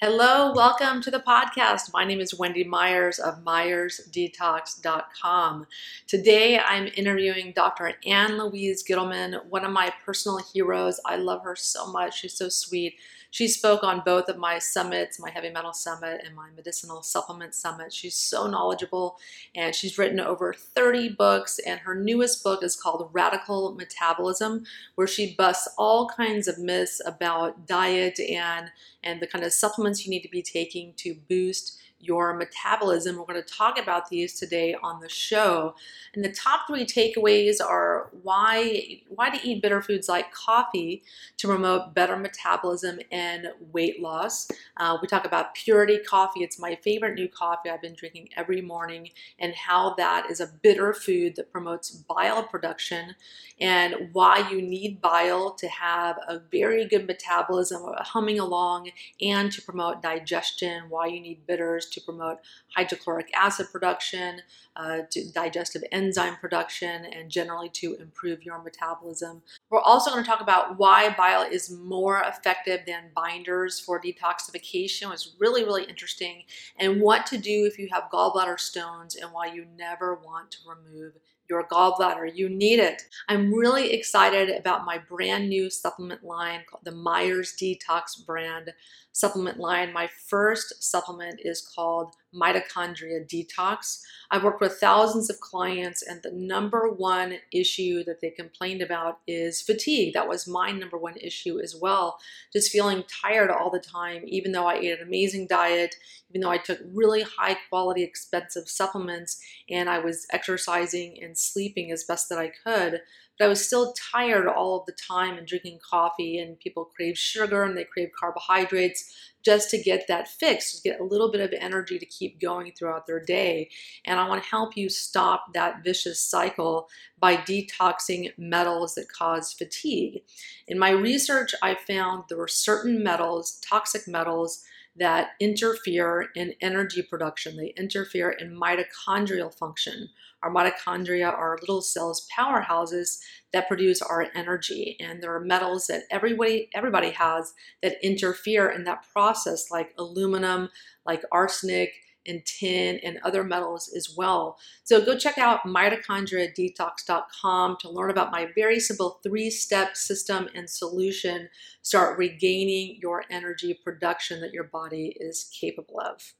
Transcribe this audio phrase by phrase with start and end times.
[0.00, 1.92] Hello, welcome to the podcast.
[1.92, 5.66] My name is Wendy Myers of MyersDetox.com.
[6.06, 7.94] Today I'm interviewing Dr.
[8.06, 11.00] Ann Louise Gittleman, one of my personal heroes.
[11.04, 12.20] I love her so much.
[12.20, 12.94] She's so sweet.
[13.30, 17.54] She spoke on both of my summits, my heavy metal summit and my medicinal supplement
[17.54, 17.92] summit.
[17.92, 19.18] She's so knowledgeable
[19.54, 21.58] and she's written over 30 books.
[21.58, 27.02] And her newest book is called Radical Metabolism, where she busts all kinds of myths
[27.04, 28.70] about diet and,
[29.02, 33.16] and the kind of supplements you need to be taking to boost your metabolism.
[33.16, 35.74] We're going to talk about these today on the show.
[36.14, 41.02] And the top three takeaways are why why to eat bitter foods like coffee
[41.38, 44.48] to promote better metabolism and weight loss.
[44.76, 46.40] Uh, we talk about purity coffee.
[46.40, 50.46] It's my favorite new coffee I've been drinking every morning, and how that is a
[50.46, 53.14] bitter food that promotes bile production,
[53.60, 59.62] and why you need bile to have a very good metabolism, humming along, and to
[59.62, 60.84] promote digestion.
[60.88, 62.38] Why you need bitters to promote
[62.74, 64.40] hydrochloric acid production,
[64.76, 69.42] uh, to digestive enzyme production, and generally to improve your metabolism.
[69.70, 75.12] We're also going to talk about why bile is more effective than binders for detoxification.
[75.12, 76.44] It's really, really interesting,
[76.78, 80.58] and what to do if you have gallbladder stones and why you never want to
[80.68, 81.14] remove
[81.48, 82.30] your gallbladder.
[82.34, 83.02] You need it.
[83.28, 88.72] I'm really excited about my brand new supplement line called the Myers Detox brand
[89.18, 89.92] supplement line.
[89.92, 94.00] My first supplement is called Mitochondria Detox.
[94.30, 99.18] I've worked with thousands of clients, and the number one issue that they complained about
[99.26, 100.14] is fatigue.
[100.14, 102.18] That was my number one issue as well.
[102.52, 105.96] Just feeling tired all the time, even though I ate an amazing diet,
[106.30, 111.90] even though I took really high quality, expensive supplements, and I was exercising and sleeping
[111.90, 113.00] as best that I could
[113.38, 117.16] but I was still tired all of the time and drinking coffee and people crave
[117.16, 121.40] sugar and they crave carbohydrates just to get that fix, to get a little bit
[121.40, 123.70] of energy to keep going throughout their day.
[124.04, 126.88] And I want to help you stop that vicious cycle
[127.18, 130.22] by detoxing metals that cause fatigue.
[130.66, 134.64] In my research, I found there were certain metals, toxic metals,
[134.96, 137.56] that interfere in energy production.
[137.56, 140.08] They interfere in mitochondrial function.
[140.42, 143.18] Our mitochondria are little cells, powerhouses
[143.52, 144.96] that produce our energy.
[145.00, 150.70] And there are metals that everybody everybody has that interfere in that process, like aluminum,
[151.04, 151.92] like arsenic,
[152.28, 154.56] and tin and other metals as well.
[154.84, 160.70] So go check out mitochondriadetox.com to learn about my very simple three step system and
[160.70, 161.48] solution.
[161.82, 166.34] Start regaining your energy production that your body is capable of.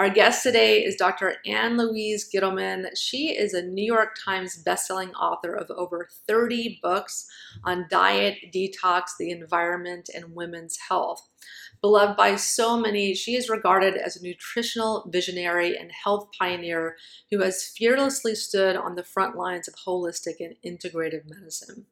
[0.00, 1.34] Our guest today is Dr.
[1.44, 2.86] Ann Louise Gittleman.
[2.96, 7.26] She is a New York Times bestselling author of over 30 books
[7.64, 11.28] on diet, detox, the environment, and women's health.
[11.82, 16.96] Beloved by so many, she is regarded as a nutritional visionary and health pioneer
[17.30, 21.84] who has fearlessly stood on the front lines of holistic and integrative medicine.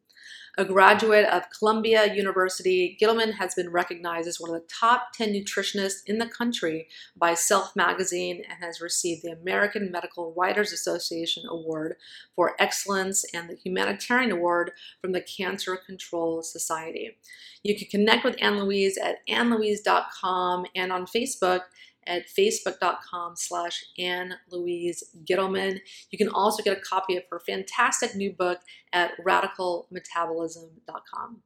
[0.58, 5.32] A graduate of Columbia University, Gittleman has been recognized as one of the top 10
[5.32, 11.44] nutritionists in the country by Self Magazine and has received the American Medical Writers Association
[11.48, 11.94] Award
[12.34, 17.16] for Excellence and the Humanitarian Award from the Cancer Control Society.
[17.62, 21.60] You can connect with Ann Louise at annlouise.com and on Facebook
[22.08, 25.80] at facebook.com slash Ann Louise Gittleman.
[26.10, 28.58] You can also get a copy of her fantastic new book
[28.92, 31.42] at radicalmetabolism.com.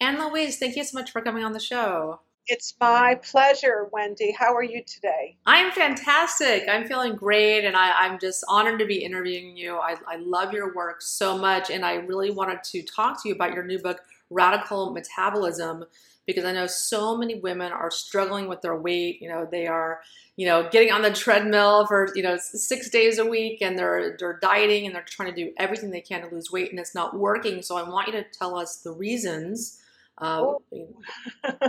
[0.00, 2.20] Ann Louise, thank you so much for coming on the show.
[2.46, 4.32] It's my pleasure, Wendy.
[4.32, 5.36] How are you today?
[5.46, 6.64] I'm fantastic.
[6.68, 9.76] I'm feeling great, and I, am just honored to be interviewing you.
[9.76, 13.34] I, I love your work so much, and I really wanted to talk to you
[13.34, 14.00] about your new book,
[14.30, 15.84] Radical Metabolism
[16.30, 19.20] because I know so many women are struggling with their weight.
[19.20, 20.00] You know, they are,
[20.36, 24.16] you know, getting on the treadmill for, you know, six days a week and they're
[24.18, 26.94] they're dieting and they're trying to do everything they can to lose weight and it's
[26.94, 27.62] not working.
[27.62, 29.80] So I want you to tell us the reasons.
[30.18, 30.54] Uh,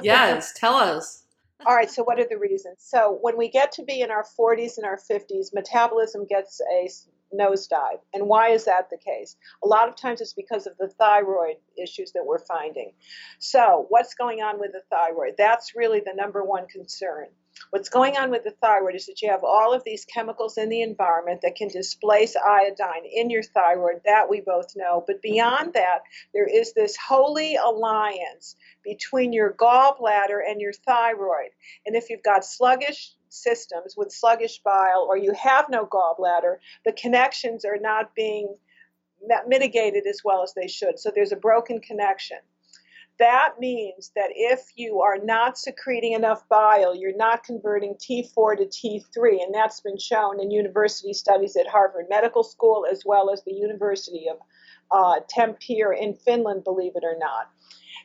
[0.01, 1.23] yes, tell us.
[1.65, 2.77] All right, so what are the reasons?
[2.79, 6.89] So when we get to be in our 40s and our 50s, metabolism gets a
[7.33, 7.99] nosedive.
[8.13, 9.35] And why is that the case?
[9.63, 12.93] A lot of times it's because of the thyroid issues that we're finding.
[13.39, 15.35] So, what's going on with the thyroid?
[15.37, 17.27] That's really the number one concern.
[17.69, 20.69] What's going on with the thyroid is that you have all of these chemicals in
[20.69, 24.01] the environment that can displace iodine in your thyroid.
[24.05, 25.03] That we both know.
[25.05, 25.99] But beyond that,
[26.33, 31.51] there is this holy alliance between your gallbladder and your thyroid.
[31.85, 36.91] And if you've got sluggish systems with sluggish bile or you have no gallbladder, the
[36.93, 38.55] connections are not being
[39.47, 40.99] mitigated as well as they should.
[40.99, 42.37] So there's a broken connection.
[43.19, 48.65] That means that if you are not secreting enough bile, you're not converting T4 to
[48.65, 53.43] T3, and that's been shown in university studies at Harvard Medical School as well as
[53.43, 54.37] the University of
[54.89, 57.51] uh, Tampere in Finland, believe it or not.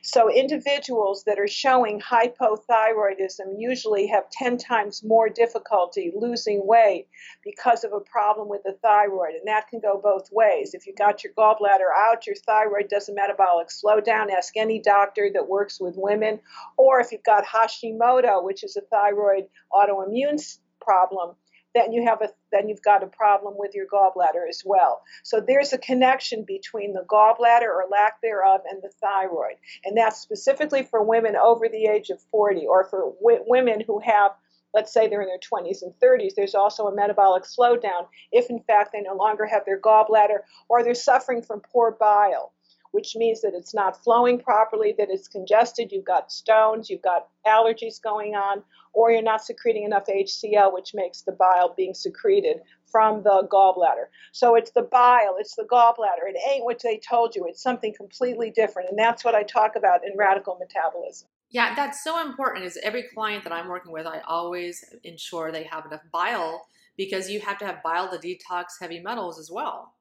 [0.07, 7.09] So individuals that are showing hypothyroidism usually have 10 times more difficulty losing weight
[7.43, 9.33] because of a problem with the thyroid.
[9.33, 10.73] And that can go both ways.
[10.73, 14.31] If you got your gallbladder out, your thyroid does a metabolic slowdown.
[14.31, 16.39] Ask any doctor that works with women.
[16.77, 20.41] Or if you've got Hashimoto, which is a thyroid autoimmune
[20.79, 21.35] problem,
[21.77, 25.01] then you have a then you've got a problem with your gallbladder as well.
[25.23, 30.19] So there's a connection between the gallbladder or lack thereof and the thyroid, and that's
[30.19, 34.31] specifically for women over the age of 40 or for w- women who have
[34.73, 38.59] let's say they're in their 20s and 30s, there's also a metabolic slowdown if, in
[38.59, 40.39] fact, they no longer have their gallbladder
[40.69, 42.51] or they're suffering from poor bile
[42.91, 47.27] which means that it's not flowing properly, that it's congested, you've got stones, you've got
[47.45, 48.63] allergies going on,
[48.93, 52.57] or you're not secreting enough HCl, which makes the bile being secreted
[52.91, 54.05] from the gallbladder.
[54.31, 56.29] So it's the bile, it's the gallbladder.
[56.29, 58.89] It ain't what they told you, it's something completely different.
[58.89, 61.27] And that's what I talk about in radical metabolism.
[61.49, 62.65] Yeah, that's so important.
[62.65, 66.67] Is every client that I'm working with, I always ensure they have enough bile
[66.97, 69.93] because you have to have bile to detox heavy metals as well.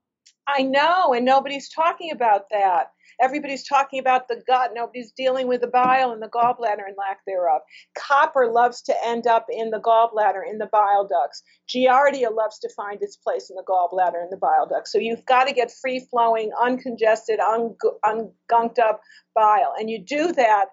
[0.49, 2.93] I know, and nobody's talking about that.
[3.21, 4.73] Everybody's talking about the gut.
[4.75, 7.63] Nobody's dealing with the bile and the gallbladder and lack thereof.
[7.97, 11.43] Copper loves to end up in the gallbladder, in the bile ducts.
[11.69, 14.93] Giardia loves to find its place in the gallbladder and the bile ducts.
[14.93, 19.01] So you've got to get free flowing, uncongested, un- ungunked up
[19.35, 19.75] bile.
[19.79, 20.67] And you do that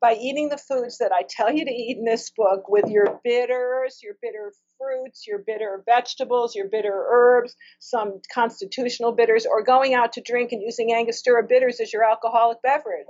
[0.00, 3.20] by eating the foods that I tell you to eat in this book with your
[3.22, 9.94] bitters, your bitter fruits, your bitter vegetables, your bitter herbs, some constitutional bitters, or going
[9.94, 13.06] out to drink and using Angostura bitters as your alcoholic beverage.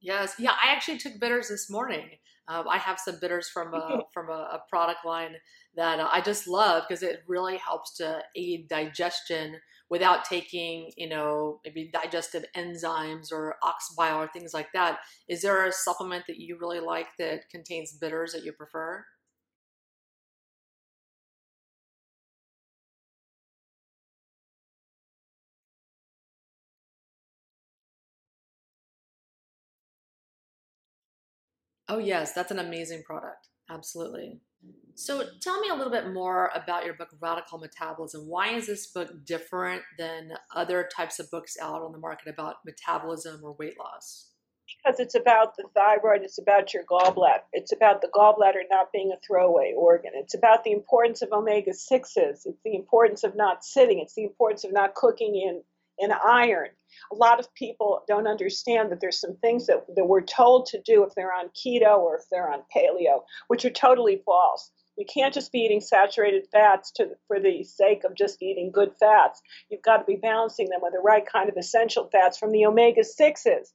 [0.00, 2.08] Yes, yeah, I actually took bitters this morning.
[2.50, 5.36] Um, I have some bitters from a, from a, a product line
[5.76, 9.56] that uh, I just love because it really helps to aid digestion
[9.88, 14.98] without taking, you know, maybe digestive enzymes or ox bile or things like that.
[15.28, 19.04] Is there a supplement that you really like that contains bitters that you prefer?
[31.90, 33.48] Oh, yes, that's an amazing product.
[33.68, 34.38] Absolutely.
[34.94, 38.28] So tell me a little bit more about your book, Radical Metabolism.
[38.28, 42.56] Why is this book different than other types of books out on the market about
[42.64, 44.28] metabolism or weight loss?
[44.84, 49.10] Because it's about the thyroid, it's about your gallbladder, it's about the gallbladder not being
[49.12, 53.64] a throwaway organ, it's about the importance of omega 6s, it's the importance of not
[53.64, 55.62] sitting, it's the importance of not cooking in,
[56.00, 56.70] in iron.
[57.12, 60.80] A lot of people don't understand that there's some things that, that we're told to
[60.82, 64.72] do if they're on keto or if they're on paleo, which are totally false.
[65.00, 68.92] We can't just be eating saturated fats to, for the sake of just eating good
[69.00, 69.40] fats.
[69.70, 72.66] You've got to be balancing them with the right kind of essential fats from the
[72.66, 73.66] omega 6s, yes.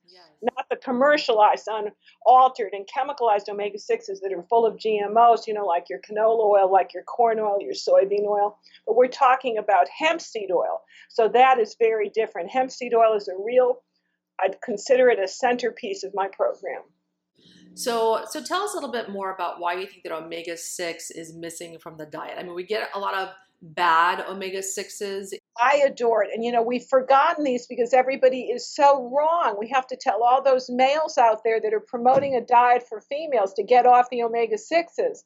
[0.44, 5.66] not the commercialized, unaltered, and chemicalized omega 6s that are full of GMOs, you know,
[5.66, 8.60] like your canola oil, like your corn oil, your soybean oil.
[8.86, 10.84] But we're talking about hemp seed oil.
[11.10, 12.52] So that is very different.
[12.52, 13.82] Hemp seed oil is a real,
[14.40, 16.84] I'd consider it a centerpiece of my program.
[17.76, 21.12] So, so tell us a little bit more about why you think that omega six
[21.12, 22.36] is missing from the diet.
[22.40, 23.30] I mean, we get a lot of
[23.62, 25.34] bad omega sixes.
[25.62, 29.58] I adore it, and you know we've forgotten these because everybody is so wrong.
[29.60, 33.02] We have to tell all those males out there that are promoting a diet for
[33.02, 35.24] females to get off the omega sixes.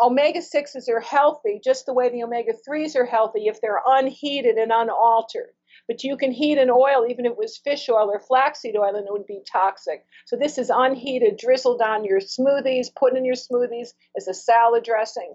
[0.00, 4.56] Omega 6s are healthy just the way the omega 3s are healthy if they're unheated
[4.56, 5.50] and unaltered.
[5.88, 8.94] But you can heat an oil, even if it was fish oil or flaxseed oil,
[8.94, 10.04] and it would be toxic.
[10.26, 14.84] So this is unheated, drizzled on your smoothies, put in your smoothies as a salad
[14.84, 15.34] dressing.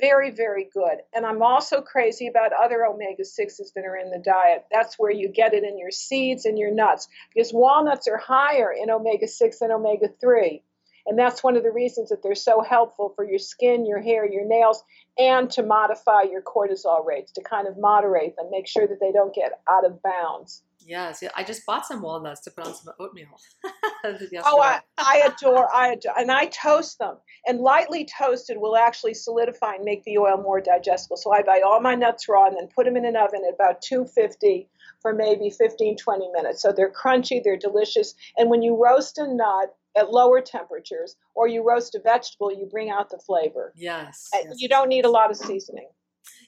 [0.00, 0.98] Very, very good.
[1.14, 4.64] And I'm also crazy about other omega 6s that are in the diet.
[4.72, 8.72] That's where you get it in your seeds and your nuts, because walnuts are higher
[8.72, 10.62] in omega 6 than omega 3.
[11.06, 14.24] And that's one of the reasons that they're so helpful for your skin, your hair,
[14.24, 14.82] your nails,
[15.18, 19.12] and to modify your cortisol rates, to kind of moderate them, make sure that they
[19.12, 20.62] don't get out of bounds.
[20.86, 23.28] Yes, I just bought some walnuts to put on some oatmeal.
[24.44, 27.16] oh, I, I adore, I adore, and I toast them.
[27.46, 31.16] And lightly toasted will actually solidify and make the oil more digestible.
[31.16, 33.54] So I buy all my nuts raw and then put them in an oven at
[33.54, 34.68] about 250
[35.00, 36.62] for maybe 15, 20 minutes.
[36.62, 38.14] So they're crunchy, they're delicious.
[38.36, 42.66] And when you roast a nut, at lower temperatures, or you roast a vegetable, you
[42.70, 43.72] bring out the flavor.
[43.76, 44.28] Yes.
[44.32, 45.88] yes you don't need a lot of seasoning.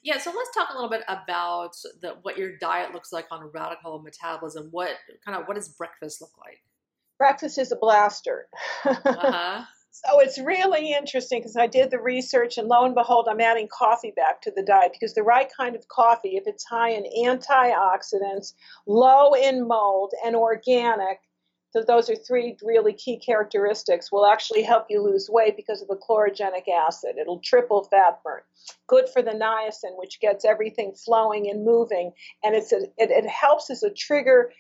[0.03, 3.43] Yeah, so let's talk a little bit about the, what your diet looks like on
[3.43, 4.69] a radical metabolism.
[4.71, 4.91] What
[5.25, 6.63] kind of what does breakfast look like?
[7.19, 8.49] Breakfast is a blaster.
[8.85, 9.65] uh-huh.
[9.91, 13.69] So it's really interesting because I did the research, and lo and behold, I'm adding
[13.73, 17.05] coffee back to the diet because the right kind of coffee, if it's high in
[17.25, 18.55] antioxidants,
[18.89, 21.21] low in mold, and organic,
[21.75, 25.89] so those are three really key characteristics, will actually help you lose weight because of
[25.89, 27.17] the chlorogenic acid.
[27.21, 28.43] It'll triple fat burn.
[28.87, 32.13] Good for the niacin, which gets everything flowing and moving,
[32.45, 34.53] and it's a, it, it helps as a trigger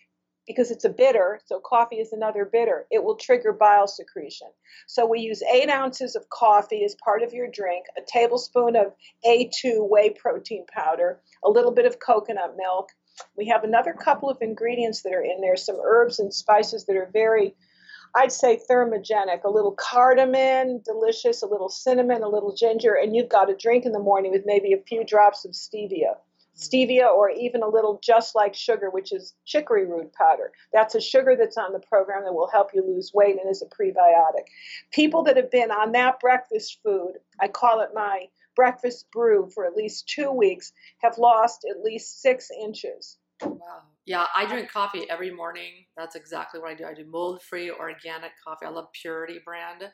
[0.48, 4.48] because it's a bitter, so coffee is another bitter, it will trigger bile secretion.
[4.88, 8.92] So we use eight ounces of coffee as part of your drink, a tablespoon of
[9.24, 12.90] A2 whey protein powder, a little bit of coconut milk.
[13.36, 16.96] We have another couple of ingredients that are in there, some herbs and spices that
[16.96, 17.54] are very,
[18.14, 19.44] I'd say, thermogenic.
[19.44, 23.84] A little cardamom, delicious, a little cinnamon, a little ginger, and you've got a drink
[23.84, 26.16] in the morning with maybe a few drops of stevia
[26.56, 30.52] stevia or even a little just like sugar, which is chicory root powder.
[30.72, 33.62] That's a sugar that's on the program that will help you lose weight and is
[33.62, 34.46] a prebiotic.
[34.92, 39.66] People that have been on that breakfast food, I call it my breakfast brew for
[39.66, 43.18] at least two weeks, have lost at least six inches.
[43.42, 43.82] Wow.
[44.06, 45.86] Yeah, I drink coffee every morning.
[45.96, 46.84] That's exactly what I do.
[46.84, 48.66] I do mold free organic coffee.
[48.66, 49.90] I love Purity brand.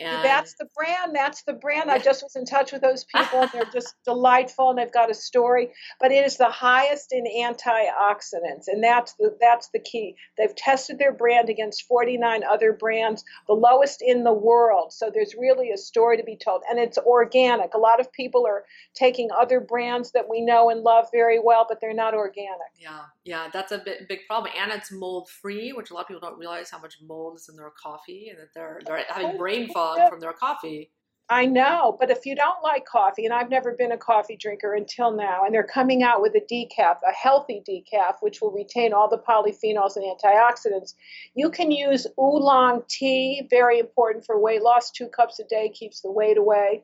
[0.00, 1.14] And that's the brand.
[1.14, 1.90] That's the brand.
[1.90, 5.10] I just was in touch with those people, and they're just delightful, and they've got
[5.10, 5.70] a story.
[6.00, 10.16] But it is the highest in antioxidants, and that's the that's the key.
[10.38, 14.92] They've tested their brand against 49 other brands, the lowest in the world.
[14.92, 17.74] So there's really a story to be told, and it's organic.
[17.74, 21.66] A lot of people are taking other brands that we know and love very well,
[21.68, 22.58] but they're not organic.
[22.78, 26.08] Yeah, yeah, that's a bit, big problem, and it's mold free, which a lot of
[26.08, 29.36] people don't realize how much mold is in their coffee, and that they're they're having
[29.36, 30.90] brain fog fog from their coffee.
[31.28, 34.74] I know, but if you don't like coffee, and I've never been a coffee drinker
[34.74, 38.92] until now, and they're coming out with a decaf, a healthy decaf, which will retain
[38.92, 40.94] all the polyphenols and antioxidants,
[41.34, 44.90] you can use oolong tea, very important for weight loss.
[44.90, 46.82] Two cups a day keeps the weight away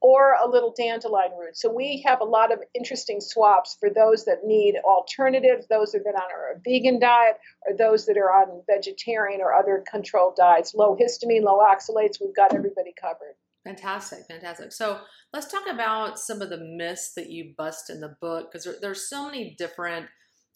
[0.00, 1.56] or a little dandelion root.
[1.56, 5.98] So we have a lot of interesting swaps for those that need alternatives, those that
[5.98, 7.36] have been on a vegan diet,
[7.66, 10.74] or those that are on vegetarian or other controlled diets.
[10.74, 13.34] Low histamine, low oxalates, we've got everybody covered.
[13.64, 14.72] Fantastic, fantastic.
[14.72, 15.00] So
[15.32, 18.76] let's talk about some of the myths that you bust in the book because there,
[18.80, 20.06] there's so many different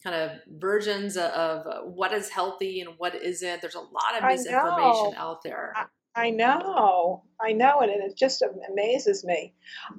[0.04, 3.60] kind of versions of what is healthy and what isn't.
[3.60, 5.74] There's a lot of misinformation out there.
[6.14, 7.24] I, I know.
[7.42, 9.54] I know it, and it just amazes me.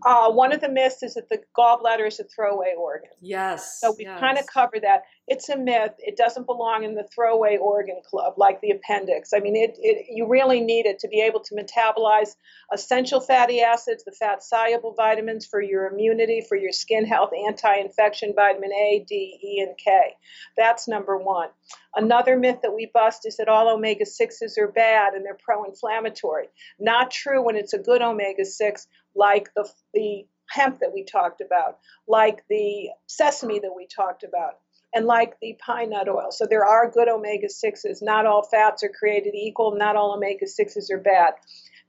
[0.05, 3.09] Uh, one of the myths is that the gallbladder is a throwaway organ.
[3.21, 3.79] Yes.
[3.79, 4.19] So we yes.
[4.19, 5.03] kind of cover that.
[5.27, 5.93] It's a myth.
[5.99, 9.31] It doesn't belong in the throwaway organ club like the appendix.
[9.33, 12.35] I mean, it, it you really need it to be able to metabolize
[12.73, 17.75] essential fatty acids, the fat soluble vitamins for your immunity, for your skin health, anti
[17.77, 20.15] infection, vitamin A, D, E, and K.
[20.57, 21.49] That's number one.
[21.95, 25.65] Another myth that we bust is that all omega 6s are bad and they're pro
[25.65, 26.47] inflammatory.
[26.79, 31.03] Not true true when it's a good omega 6, like the, the hemp that we
[31.03, 34.59] talked about, like the sesame that we talked about,
[34.93, 36.31] and like the pine nut oil.
[36.31, 38.01] So there are good omega 6s.
[38.01, 41.33] Not all fats are created equal, not all omega 6s are bad.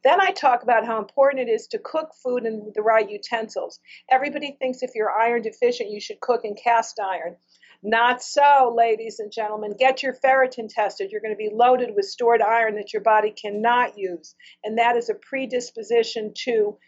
[0.05, 3.79] Then I talk about how important it is to cook food in the right utensils.
[4.11, 7.37] Everybody thinks if you're iron deficient, you should cook in cast iron.
[7.83, 9.75] Not so, ladies and gentlemen.
[9.77, 11.11] Get your ferritin tested.
[11.11, 14.35] You're going to be loaded with stored iron that your body cannot use.
[14.63, 16.79] And that is a predisposition to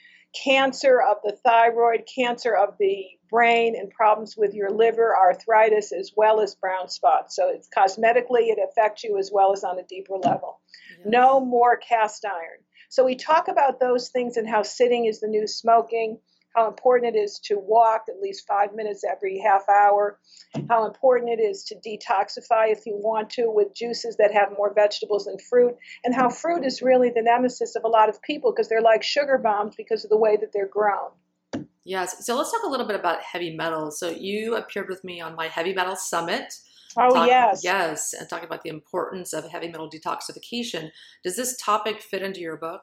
[0.44, 6.12] cancer of the thyroid, cancer of the brain, and problems with your liver, arthritis, as
[6.16, 7.34] well as brown spots.
[7.34, 10.60] So it's cosmetically, it affects you as well as on a deeper level.
[10.98, 11.06] Yes.
[11.06, 12.60] No more cast iron.
[12.88, 16.18] So we talk about those things and how sitting is the new smoking
[16.54, 20.18] how important it is to walk at least five minutes every half hour,
[20.68, 24.72] how important it is to detoxify if you want to with juices that have more
[24.72, 28.52] vegetables than fruit, and how fruit is really the nemesis of a lot of people
[28.52, 31.10] because they're like sugar bombs because of the way that they're grown.
[31.84, 32.24] Yes.
[32.24, 33.98] So let's talk a little bit about heavy metals.
[34.00, 36.54] So you appeared with me on my heavy metal summit.
[36.96, 37.62] Oh, talk, yes.
[37.62, 38.14] Yes.
[38.14, 40.90] And talking about the importance of heavy metal detoxification.
[41.22, 42.82] Does this topic fit into your book?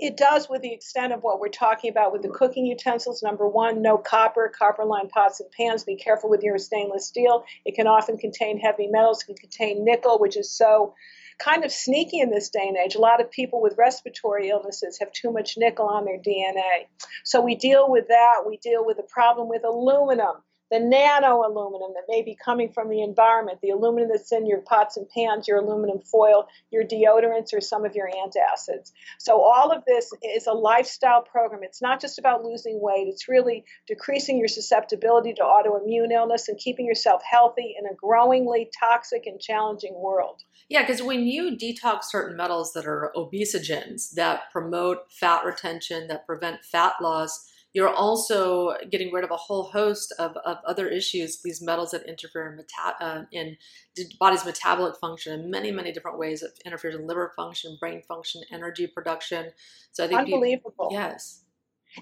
[0.00, 3.22] It does with the extent of what we're talking about with the cooking utensils.
[3.22, 5.84] Number one, no copper, copper lined pots and pans.
[5.84, 7.44] Be careful with your stainless steel.
[7.64, 10.94] It can often contain heavy metals, it can contain nickel, which is so
[11.38, 12.96] kind of sneaky in this day and age.
[12.96, 16.86] A lot of people with respiratory illnesses have too much nickel on their DNA.
[17.24, 18.42] So we deal with that.
[18.46, 20.42] We deal with the problem with aluminum
[20.74, 24.60] the nano aluminum that may be coming from the environment, the aluminum that's in your
[24.60, 28.90] pots and pans, your aluminum foil, your deodorants, or some of your antacids.
[29.20, 31.60] So, all of this is a lifestyle program.
[31.62, 36.58] It's not just about losing weight, it's really decreasing your susceptibility to autoimmune illness and
[36.58, 40.42] keeping yourself healthy in a growingly toxic and challenging world.
[40.68, 46.26] Yeah, because when you detox certain metals that are obesogens that promote fat retention, that
[46.26, 51.42] prevent fat loss, you're also getting rid of a whole host of, of other issues,
[51.42, 53.56] these metals that interfere in, meta- uh, in
[53.96, 56.42] the body's metabolic function in many, many different ways.
[56.42, 59.50] It interferes in liver function, brain function, energy production.
[59.90, 60.88] So I think unbelievable.
[60.92, 61.42] You, yes.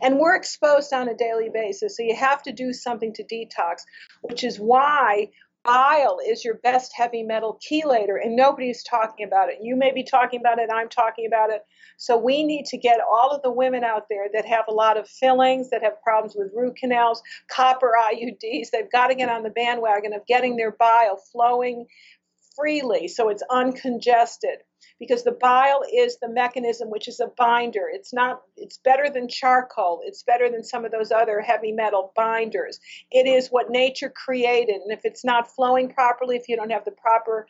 [0.03, 3.83] And we're exposed on a daily basis, so you have to do something to detox,
[4.23, 5.29] which is why
[5.65, 9.59] bile is your best heavy metal chelator, and nobody's talking about it.
[9.61, 11.63] You may be talking about it, I'm talking about it.
[11.97, 14.97] So we need to get all of the women out there that have a lot
[14.97, 18.71] of fillings, that have problems with root canals, copper IUDs.
[18.71, 21.87] They've got to get on the bandwagon of getting their bile flowing
[22.57, 24.59] freely so it's uncongested
[25.03, 27.91] because the bile is the mechanism which is a binder.
[27.93, 30.01] It's not it's better than charcoal.
[30.05, 32.79] It's better than some of those other heavy metal binders.
[33.11, 36.85] It is what nature created and if it's not flowing properly if you don't have
[36.85, 37.49] the proper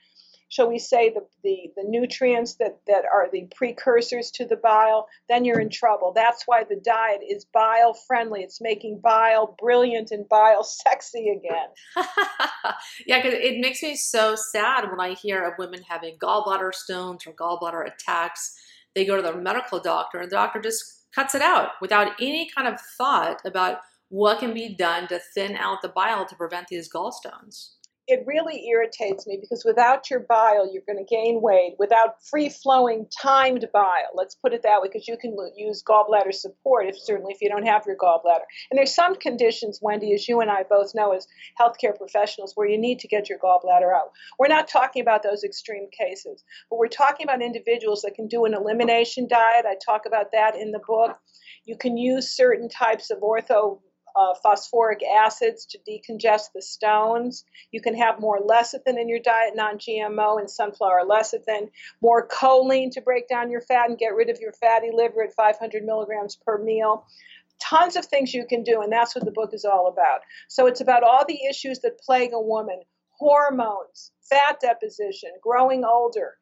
[0.52, 5.08] shall we say, the, the, the nutrients that, that are the precursors to the bile,
[5.26, 6.12] then you're in trouble.
[6.14, 8.42] That's why the diet is bile friendly.
[8.42, 11.70] It's making bile brilliant and bile sexy again.
[13.06, 17.26] yeah, because it makes me so sad when I hear of women having gallbladder stones
[17.26, 18.54] or gallbladder attacks.
[18.94, 22.50] They go to their medical doctor, and the doctor just cuts it out without any
[22.54, 23.78] kind of thought about
[24.10, 27.70] what can be done to thin out the bile to prevent these gallstones
[28.08, 31.74] it really irritates me because without your bile, you're going to gain weight.
[31.78, 36.34] Without free flowing, timed bile, let's put it that way, because you can use gallbladder
[36.34, 38.44] support, if certainly if you don't have your gallbladder.
[38.70, 41.28] And there's some conditions, Wendy, as you and I both know as
[41.60, 44.10] healthcare professionals, where you need to get your gallbladder out.
[44.38, 48.44] We're not talking about those extreme cases, but we're talking about individuals that can do
[48.44, 49.64] an elimination diet.
[49.64, 51.16] I talk about that in the book.
[51.64, 53.78] You can use certain types of ortho
[54.16, 57.44] uh, phosphoric acids to decongest the stones.
[57.70, 61.70] You can have more lecithin in your diet, non GMO and sunflower lecithin,
[62.00, 65.34] more choline to break down your fat and get rid of your fatty liver at
[65.34, 67.06] 500 milligrams per meal.
[67.60, 70.20] Tons of things you can do, and that's what the book is all about.
[70.48, 72.80] So it's about all the issues that plague a woman
[73.22, 76.34] hormones, fat deposition, growing older,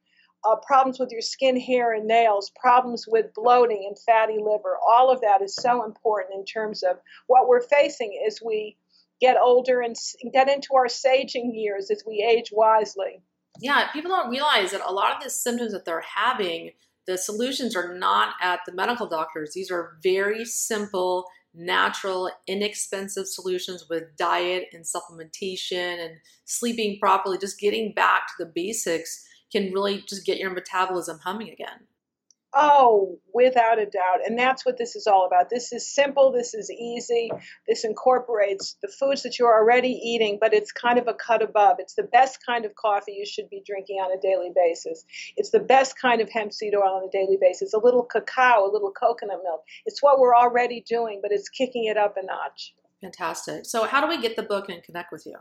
[0.48, 4.78] uh, problems with your skin, hair, and nails, problems with bloating and fatty liver.
[4.88, 8.76] All of that is so important in terms of what we're facing as we
[9.20, 9.94] get older and
[10.32, 13.22] get into our saging years as we age wisely.
[13.60, 16.70] Yeah, people don't realize that a lot of the symptoms that they're having,
[17.06, 19.52] the solutions are not at the medical doctors.
[19.52, 27.60] These are very simple, natural, inexpensive solutions with diet and supplementation and sleeping properly, just
[27.60, 31.86] getting back to the basics can really just get your metabolism humming again.
[32.52, 34.26] Oh, without a doubt.
[34.26, 35.50] And that's what this is all about.
[35.50, 37.30] This is simple, this is easy.
[37.68, 41.76] This incorporates the foods that you're already eating, but it's kind of a cut above.
[41.78, 45.04] It's the best kind of coffee you should be drinking on a daily basis.
[45.36, 47.72] It's the best kind of hemp seed oil on a daily basis.
[47.72, 49.62] A little cacao, a little coconut milk.
[49.86, 52.74] It's what we're already doing, but it's kicking it up a notch.
[53.00, 53.64] Fantastic.
[53.64, 55.36] So, how do we get the book and connect with you?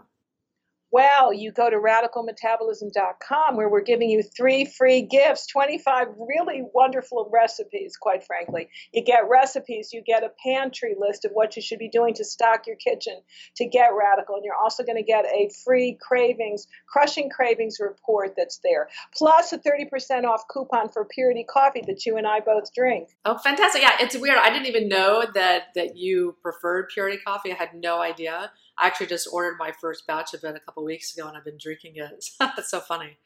[0.91, 7.30] Well, you go to radicalmetabolism.com where we're giving you three free gifts, 25 really wonderful
[7.32, 8.69] recipes, quite frankly.
[8.91, 12.25] You get recipes, you get a pantry list of what you should be doing to
[12.25, 13.21] stock your kitchen
[13.58, 14.36] to get radical.
[14.36, 19.54] And you're also going to get a free cravings, crushing cravings report that's there, plus
[19.54, 23.10] a 30% off coupon for purity coffee that you and I both drink.
[23.25, 23.84] Oh, fantastic.
[23.84, 24.39] Yeah, it's weird.
[24.39, 27.52] I didn't even know that, that you preferred purity coffee.
[27.52, 28.52] I had no idea.
[28.79, 31.43] I actually just ordered my first batch of it a couple weeks ago and I've
[31.43, 32.25] been drinking it.
[32.57, 33.17] it's so funny.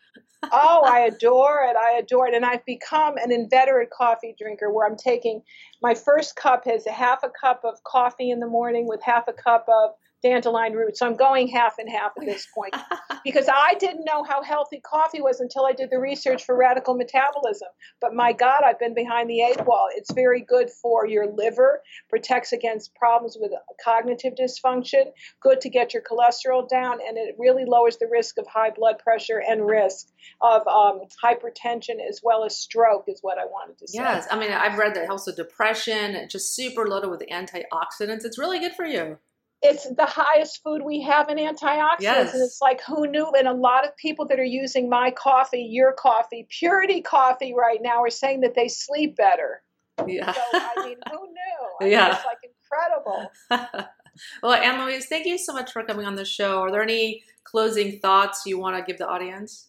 [0.52, 1.76] oh, I adore it.
[1.76, 2.34] I adore it.
[2.34, 5.42] And I've become an inveterate coffee drinker where I'm taking
[5.82, 9.28] my first cup has a half a cup of coffee in the morning with half
[9.28, 9.92] a cup of
[10.24, 10.98] dandelion root.
[10.98, 12.76] So I'm going half and half at this point
[13.24, 16.96] because I didn't know how healthy coffee was until I did the research for radical
[16.96, 17.68] metabolism.
[18.02, 19.88] But my God, I've been behind the eight ball.
[19.96, 23.52] It's very good for your liver, protects against problems with
[23.84, 28.48] cognitive dysfunction, good to get your cholesterol down, and it really lowers the risk of
[28.48, 30.08] high blood pressure and risk
[30.42, 33.98] of um, hypertension as well as stroke, is what I wanted to say.
[34.00, 38.24] Yes, I mean, I've read that it helps with depression, just super loaded with antioxidants.
[38.24, 39.18] It's really good for you
[39.64, 42.02] it's the highest food we have in antioxidants.
[42.02, 42.34] Yes.
[42.34, 43.32] And it's like, who knew?
[43.32, 47.80] And a lot of people that are using my coffee, your coffee, purity coffee right
[47.82, 49.64] now are saying that they sleep better.
[50.06, 50.32] Yeah.
[50.34, 51.68] So, I mean, who knew?
[51.82, 52.04] I yeah.
[52.04, 53.88] Mean, it's like incredible.
[54.44, 56.60] well, Ann Louise, thank you so much for coming on the show.
[56.60, 59.68] Are there any closing thoughts you want to give the audience?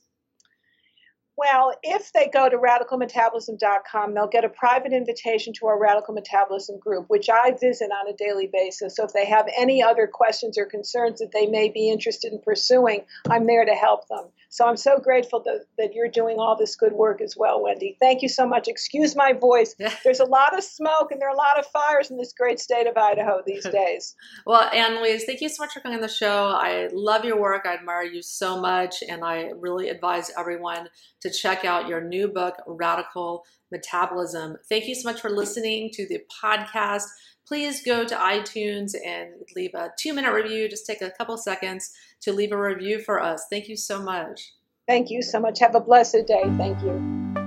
[1.37, 6.79] Well, if they go to radicalmetabolism.com, they'll get a private invitation to our Radical Metabolism
[6.79, 8.95] group, which I visit on a daily basis.
[8.95, 12.39] So if they have any other questions or concerns that they may be interested in
[12.39, 14.27] pursuing, I'm there to help them.
[14.55, 17.97] So I'm so grateful that, that you're doing all this good work as well, Wendy.
[17.99, 18.69] Thank you so much.
[18.69, 19.75] Excuse my voice.
[20.05, 22.61] There's a lot of smoke and there are a lot of fires in this great
[22.61, 24.15] state of Idaho these days.
[24.47, 26.47] well, Ann Louise, thank you so much for coming on the show.
[26.57, 27.67] I love your work.
[27.67, 29.03] I admire you so much.
[29.09, 30.89] And I really advise everyone
[31.23, 34.59] to check out your new book, Radical Metabolism.
[34.69, 37.07] Thank you so much for listening to the podcast.
[37.47, 40.69] Please go to iTunes and leave a two minute review.
[40.69, 43.45] Just take a couple seconds to leave a review for us.
[43.51, 44.53] Thank you so much.
[44.87, 45.59] Thank you so much.
[45.61, 46.45] Have a blessed day.
[46.57, 47.44] Thank you.